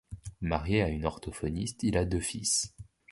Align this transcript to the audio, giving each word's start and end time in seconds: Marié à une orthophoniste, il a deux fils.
Marié 0.41 0.81
à 0.81 0.87
une 0.89 1.05
orthophoniste, 1.05 1.83
il 1.83 1.95
a 1.95 2.05
deux 2.05 2.21
fils. 2.21 2.73